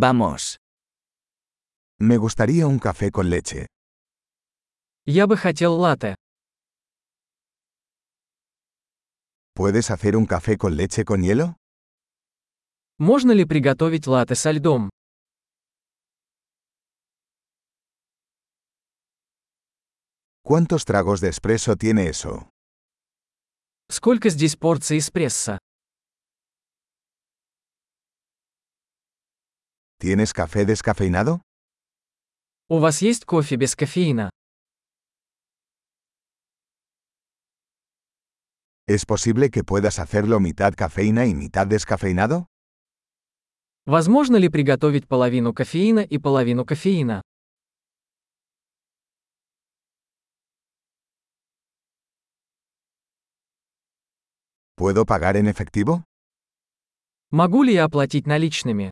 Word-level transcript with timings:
Vamos. 0.00 0.57
Me 1.99 2.15
gustaría 2.15 2.65
un 2.65 2.79
café 2.79 3.11
con 3.11 3.29
leche. 3.29 3.67
Я 5.05 5.27
бы 5.27 5.35
хотел 5.35 5.73
латте. 5.77 6.15
¿Puedes 9.53 9.91
hacer 9.91 10.15
un 10.15 10.25
café 10.25 10.57
con 10.57 10.77
leche 10.77 11.03
con 11.03 11.21
hielo? 11.23 11.57
Можно 12.99 13.33
ли 13.33 13.43
приготовить 13.43 14.07
латте 14.07 14.35
со 14.35 14.51
льдом? 14.53 14.89
¿Cuántos 20.43 20.85
tragos 20.85 21.19
de 21.19 21.29
espresso 21.29 21.75
tiene 21.75 22.07
eso? 22.07 22.47
Сколько 23.89 24.29
здесь 24.29 24.55
порций 24.55 24.99
эспрессо? 24.99 25.59
¿Tienes 30.00 30.32
café 30.32 30.66
descafeinado? 30.66 31.40
У 32.68 32.78
вас 32.80 33.00
есть 33.00 33.24
кофе 33.24 33.56
без 33.56 33.74
кофеина? 33.74 34.30
¿Es 38.86 39.04
posible 39.06 39.50
que 39.50 39.64
puedas 39.64 39.98
hacerlo 39.98 40.38
mitad 40.38 40.74
cafeína 40.74 41.26
y 41.26 41.34
mitad 41.34 41.66
descafeinado? 41.66 42.46
Возможно 43.86 44.36
ли 44.36 44.48
приготовить 44.48 45.08
половину 45.08 45.54
кофеина 45.54 46.00
и 46.00 46.18
половину 46.18 46.64
кофеина? 46.64 47.22
¿Puedo 54.76 55.06
pagar 55.06 55.36
en 55.36 55.48
efectivo? 55.48 56.04
Могу 57.30 57.62
ли 57.62 57.74
я 57.74 57.84
оплатить 57.84 58.26
наличными? 58.26 58.90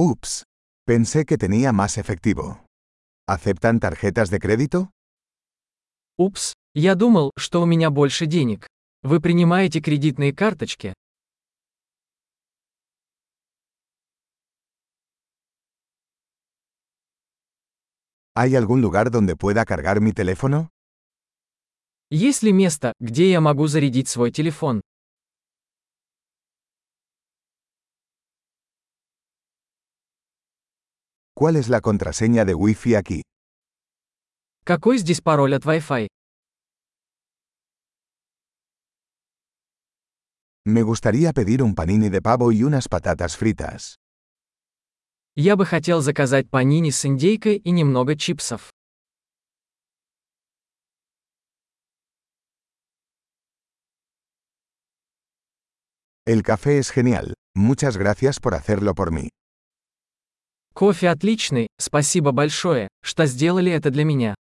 Ups. 0.00 0.44
Pensé 0.86 1.26
que 1.26 1.36
tenía 1.36 1.72
más 1.72 1.98
efectivo. 1.98 2.64
¿Aceptan 3.28 3.80
tarjetas 3.80 4.30
de 4.30 4.38
crédito? 4.38 4.90
Упс, 6.16 6.54
я 6.74 6.94
думал, 6.94 7.32
что 7.36 7.60
у 7.60 7.66
меня 7.66 7.90
больше 7.90 8.24
денег. 8.24 8.66
Вы 9.02 9.20
принимаете 9.20 9.82
кредитные 9.82 10.32
карточки? 10.32 10.94
¿Hay 18.34 18.56
algún 18.56 18.80
lugar 18.80 19.10
donde 19.10 19.36
pueda 19.36 19.66
cargar 19.66 20.00
mi 20.00 20.14
teléfono? 20.14 20.70
Есть 22.10 22.42
ли 22.42 22.52
место, 22.52 22.94
где 23.00 23.30
я 23.30 23.42
могу 23.42 23.66
зарядить 23.66 24.08
свой 24.08 24.30
телефон? 24.32 24.80
¿Cuál 31.39 31.55
es 31.55 31.69
la 31.69 31.81
contraseña 31.81 32.45
de 32.45 32.55
Wi-Fi 32.55 32.95
aquí? 32.95 33.21
Какой 34.63 34.97
здесь 34.97 35.21
пароль 35.21 35.53
от 35.53 35.65
Wi-Fi? 35.65 36.07
Me 40.67 40.81
gustaría 40.81 41.31
pedir 41.33 41.61
un 41.61 41.75
panini 41.75 42.09
de 42.09 42.21
pavo 42.21 42.51
y 42.51 42.63
unas 42.63 42.87
patatas 42.87 43.37
fritas. 43.37 43.97
Я 45.35 45.55
бы 45.55 45.65
хотел 45.65 46.01
заказать 46.01 46.49
панини 46.49 46.91
с 46.91 47.05
индейкой 47.05 47.57
и 47.57 47.71
немного 47.71 48.15
чипсов. 48.15 48.71
El 56.25 56.41
café 56.41 56.79
es 56.79 56.89
genial. 56.89 57.35
Muchas 57.55 57.97
gracias 57.97 58.39
por 58.39 58.55
hacerlo 58.55 58.95
por 58.95 59.11
mí. 59.11 59.29
Кофе 60.80 61.10
отличный, 61.10 61.68
спасибо 61.76 62.32
большое, 62.32 62.88
что 63.02 63.26
сделали 63.26 63.70
это 63.70 63.90
для 63.90 64.02
меня. 64.02 64.34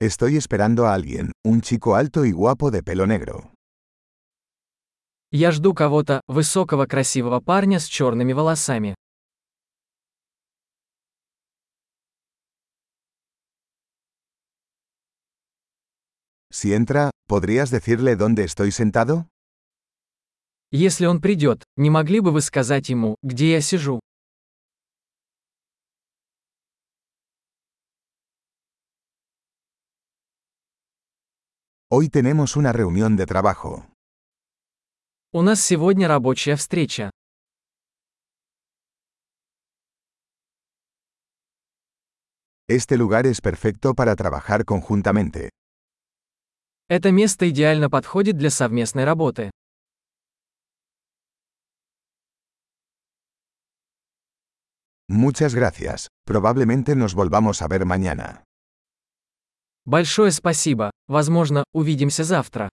Estoy 0.00 0.38
esperando 0.38 0.86
a 0.86 0.94
alguien, 0.94 1.32
un 1.44 1.60
chico 1.60 1.96
alto 1.96 2.24
y 2.24 2.32
guapo 2.32 2.70
de 2.70 2.82
pelo 2.82 3.06
negro. 3.06 3.52
Я 5.32 5.52
жду 5.52 5.74
кого-то, 5.74 6.22
высокого 6.26 6.86
красивого 6.86 7.40
парня 7.40 7.80
с 7.80 7.84
черными 7.84 8.32
волосами. 8.32 8.94
Si 16.51 16.73
entra, 16.73 17.09
¿podrías 17.27 17.71
decirle 17.71 18.15
dónde 18.15 18.43
estoy 18.43 18.71
sentado? 18.71 19.27
Если 20.71 21.05
он 21.07 21.19
придет, 21.19 21.63
не 21.77 21.89
могли 21.89 22.19
бы 22.19 22.31
вы 22.31 22.41
сказать 22.41 22.89
ему, 22.89 23.15
где 23.23 23.51
я 23.53 23.61
сижу? 23.61 23.99
Hoy 31.89 32.09
tenemos 32.09 32.55
una 32.55 32.71
reunión 32.71 33.15
de 33.15 33.25
trabajo. 33.25 33.85
У 35.31 35.41
нас 35.41 35.59
сегодня 35.61 36.07
рабочая 36.07 36.55
встреча. 36.55 37.09
Este 42.67 42.97
lugar 42.97 43.25
es 43.25 43.41
perfecto 43.41 43.93
para 43.93 44.15
trabajar 44.15 44.65
conjuntamente. 44.65 45.49
Это 46.88 47.10
место 47.10 47.50
идеально 47.50 47.90
подходит 47.90 48.38
для 48.38 48.48
совместной 48.48 49.04
работы. 49.04 49.50
Muchas 55.10 55.54
gracias. 55.54 56.08
Probablemente 56.26 56.94
nos 56.94 57.14
volvamos 57.14 57.60
a 57.60 57.68
ver 57.68 57.84
mañana. 57.84 58.42
Большое 59.84 60.30
спасибо. 60.32 60.90
Возможно, 61.08 61.64
увидимся 61.72 62.24
завтра. 62.24 62.68